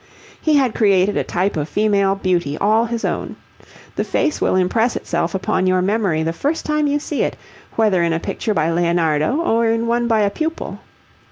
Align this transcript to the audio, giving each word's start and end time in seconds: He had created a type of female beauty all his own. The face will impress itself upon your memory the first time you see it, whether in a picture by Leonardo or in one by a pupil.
He 0.41 0.55
had 0.55 0.73
created 0.73 1.15
a 1.15 1.23
type 1.23 1.55
of 1.55 1.69
female 1.69 2.15
beauty 2.15 2.57
all 2.57 2.85
his 2.85 3.05
own. 3.05 3.35
The 3.95 4.03
face 4.03 4.41
will 4.41 4.55
impress 4.55 4.95
itself 4.95 5.35
upon 5.35 5.67
your 5.67 5.83
memory 5.83 6.23
the 6.23 6.33
first 6.33 6.65
time 6.65 6.87
you 6.87 6.97
see 6.97 7.21
it, 7.21 7.37
whether 7.75 8.01
in 8.01 8.11
a 8.11 8.19
picture 8.19 8.55
by 8.55 8.71
Leonardo 8.71 9.37
or 9.39 9.67
in 9.67 9.85
one 9.85 10.07
by 10.07 10.21
a 10.21 10.31
pupil. 10.31 10.79